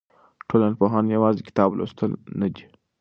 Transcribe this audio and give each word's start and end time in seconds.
ټولنپوهنه 0.49 1.09
یوازې 1.15 1.37
د 1.41 1.47
کتاب 1.49 1.69
لوستل 1.77 2.11
نه 2.39 2.47
دي. 2.53 2.63